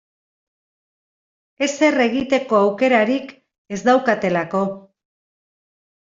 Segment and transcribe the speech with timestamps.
[1.65, 3.29] Ezer egiteko aukerarik
[3.77, 4.63] ez daukatelako.